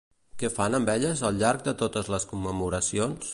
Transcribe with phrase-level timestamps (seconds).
[0.43, 3.29] Què fan amb elles al llarg de totes les commemoracions?